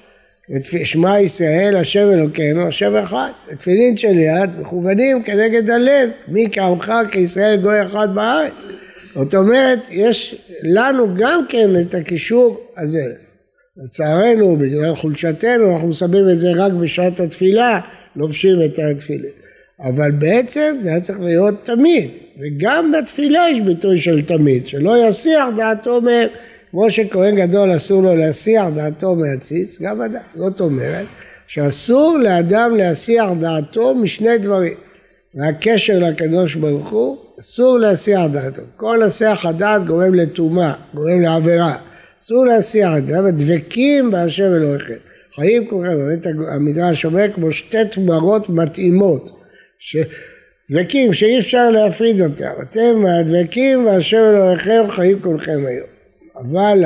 שמע 0.83 1.19
ישראל, 1.19 1.75
השם 1.75 2.09
אלוקינו, 2.13 2.67
השם 2.67 2.95
אחד. 2.95 3.29
תפילין 3.57 3.97
של 3.97 4.19
יד 4.19 4.49
מכוונים 4.59 5.23
כנגד 5.23 5.69
הלב, 5.69 6.09
מי 6.27 6.47
כעמך 6.51 6.93
כישראל 7.11 7.59
גוי 7.61 7.81
אחד 7.83 8.07
בארץ. 8.15 8.65
זאת 9.15 9.35
אומרת, 9.35 9.79
יש 9.89 10.35
לנו 10.63 11.15
גם 11.17 11.45
כן 11.49 11.69
את 11.81 11.95
הקישור 11.95 12.61
הזה. 12.77 13.05
לצערנו, 13.77 14.55
בגלל 14.55 14.95
חולשתנו, 14.95 15.73
אנחנו 15.73 15.87
מסבים 15.87 16.29
את 16.29 16.39
זה 16.39 16.51
רק 16.55 16.71
בשעת 16.71 17.19
התפילה, 17.19 17.79
לובשים 18.15 18.61
את 18.65 18.79
התפילין. 18.79 19.42
אבל 19.83 20.11
בעצם 20.11 20.75
זה 20.81 20.89
היה 20.89 21.01
צריך 21.01 21.19
להיות 21.19 21.53
תמיד, 21.63 22.09
וגם 22.39 22.91
בתפילה 22.91 23.45
יש 23.51 23.59
ביטוי 23.59 24.01
של 24.01 24.21
תמיד, 24.21 24.67
שלא 24.67 25.07
יסיח 25.07 25.45
דעתו 25.57 26.01
מהם, 26.01 26.27
כמו 26.71 26.91
שכהן 26.91 27.35
גדול 27.35 27.75
אסור 27.75 28.03
לו 28.03 28.15
להסיח 28.15 28.65
דעתו 28.75 29.15
מהציץ, 29.15 29.81
גם 29.81 30.01
אדם. 30.01 30.21
זאת 30.35 30.61
אומרת 30.61 31.05
שאסור 31.47 32.17
לאדם 32.17 32.75
להסיח 32.77 33.29
דעתו 33.39 33.95
משני 33.95 34.37
דברים. 34.37 34.73
והקשר 35.35 35.99
לקדוש 35.99 36.55
ברוך 36.55 36.89
הוא, 36.89 37.17
אסור 37.39 37.77
להסיח 37.77 38.21
דעתו. 38.31 38.61
כל 38.77 39.03
הסיח 39.03 39.45
הדעת 39.45 39.85
גורם 39.85 40.13
לטומאה, 40.13 40.73
גורם 40.93 41.21
לעבירה. 41.21 41.75
אסור 42.23 42.45
להסיח 42.45 42.91
את 42.97 43.07
זה, 43.07 43.15
דבקים 43.31 44.11
בהשם 44.11 44.53
אלוהיכם. 44.53 44.93
חיים 45.35 45.67
כולכם, 45.67 45.97
באמת 45.97 46.25
המדרש 46.51 47.05
אומר 47.05 47.25
כמו 47.35 47.51
שתי 47.51 47.77
תמרות 47.91 48.49
מתאימות. 48.49 49.42
דבקים 50.71 51.13
שאי 51.13 51.39
אפשר 51.39 51.69
להפריד 51.69 52.21
אותם. 52.21 52.51
אתם 52.61 53.05
הדבקים 53.05 53.85
והשם 53.85 54.17
אלוהיכם 54.17 54.83
חיים 54.89 55.21
כולכם 55.21 55.63
היום. 55.67 55.87
אבל 56.35 56.83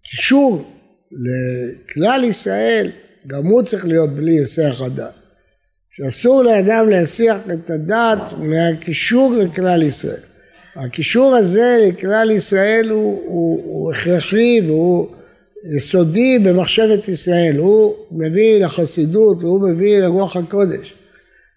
הקישור 0.00 0.64
לכלל 1.12 2.24
ישראל, 2.24 2.90
גם 3.26 3.46
הוא 3.46 3.62
צריך 3.62 3.86
להיות 3.86 4.10
בלי 4.10 4.38
היסח 4.38 4.80
הדעת. 4.80 5.14
שאסור 5.90 6.42
לאדם 6.42 6.88
להסיח 6.88 7.36
את 7.52 7.70
הדעת 7.70 8.32
מהקישור 8.38 9.32
לכלל 9.32 9.82
ישראל. 9.82 10.22
הקישור 10.76 11.34
הזה 11.34 11.78
לכלל 11.88 12.30
ישראל 12.30 12.88
הוא, 12.90 13.22
הוא, 13.26 13.62
הוא 13.64 13.92
הכרחי 13.92 14.60
והוא 14.66 15.08
יסודי 15.76 16.38
במחשבת 16.38 17.08
ישראל, 17.08 17.56
הוא 17.56 17.94
מביא 18.12 18.64
לחסידות 18.64 19.44
והוא 19.44 19.68
מביא 19.68 19.98
לרוח 19.98 20.36
הקודש. 20.36 20.94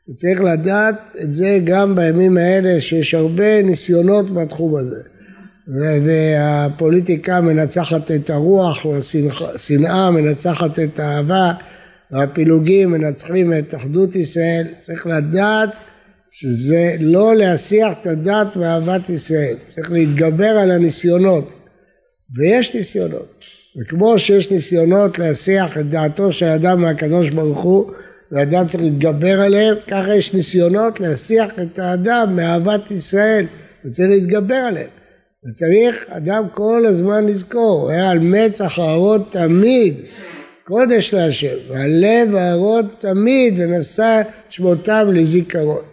וצריך 0.10 0.42
לדעת 0.42 1.16
את 1.24 1.32
זה 1.32 1.60
גם 1.64 1.96
בימים 1.96 2.38
האלה 2.38 2.82
שיש 2.82 3.14
הרבה 3.14 3.62
ניסיונות 3.62 4.34
בתחום 4.34 4.76
הזה. 4.76 5.02
והפוליטיקה 5.68 7.42
מנצחת 7.42 8.12
את 8.12 8.30
הרוח 8.30 8.86
והשנאה 8.86 10.12
מנצחת 10.12 10.80
את 10.80 11.00
האהבה 11.00 11.54
והפילוגים 12.12 12.92
מנצחים 12.92 13.54
את 13.54 13.76
אחדות 13.76 14.16
ישראל. 14.16 14.68
צריך 14.80 15.08
לדעת 15.08 15.70
שזה 16.32 16.96
לא 17.00 17.36
להסיח 17.36 17.94
את 18.02 18.08
הדת 18.08 18.56
מאהבת 18.56 19.10
ישראל, 19.10 19.56
צריך 19.68 19.92
להתגבר 19.92 20.58
על 20.58 20.72
הניסיונות 20.72 21.54
ויש 22.36 22.76
ניסיונות. 22.76 23.35
וכמו 23.82 24.20
שיש 24.20 24.52
ניסיונות 24.52 25.20
להסיח 25.20 25.78
את 25.78 25.90
דעתו 25.90 26.34
של 26.34 26.46
אדם 26.46 26.82
מהקדוש 26.82 27.30
ברוך 27.30 27.62
הוא, 27.62 27.92
ואדם 28.32 28.68
צריך 28.68 28.84
להתגבר 28.84 29.42
עליהם, 29.42 29.76
ככה 29.88 30.16
יש 30.16 30.34
ניסיונות 30.34 31.00
להסיח 31.00 31.50
את 31.62 31.80
האדם 31.80 32.36
מאהבת 32.36 32.92
ישראל, 32.92 33.46
וצריך 33.86 34.10
להתגבר 34.10 34.56
עליהם. 34.56 34.90
וצריך 35.50 36.06
אדם 36.10 36.44
כל 36.54 36.86
הזמן 36.88 37.26
לזכור, 37.26 37.82
הוא 37.82 37.90
היה 37.90 38.10
על 38.10 38.20
מצח 38.20 38.80
אהרון 38.80 39.24
תמיד, 39.30 39.94
קודש 40.64 41.14
להשם, 41.14 41.56
והלב 41.70 42.36
אהרון 42.36 42.88
תמיד, 43.00 43.54
ונשא 43.58 44.22
שמותיו 44.50 45.08
לזיכרון. 45.14 45.84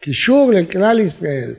הקישור 0.00 0.52
לכלל 0.54 1.00
ישראל 1.00 1.50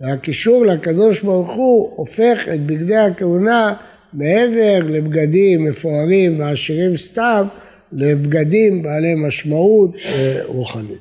והקישור 0.00 0.66
לקדוש 0.66 1.20
ברוך 1.22 1.50
הוא 1.50 1.90
הופך 1.96 2.48
את 2.54 2.60
בגדי 2.60 2.96
הכהונה 2.96 3.74
מעבר 4.12 4.78
לבגדים 4.84 5.64
מפוארים 5.64 6.40
ועשירים 6.40 6.96
סתם, 6.96 7.46
לבגדים 7.92 8.82
בעלי 8.82 9.14
משמעות 9.14 9.90
אה, 10.04 10.40
רוחנית. 10.44 10.98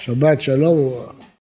שבת 0.00 0.40
שלום 0.40 0.78
וברכה. 0.78 1.17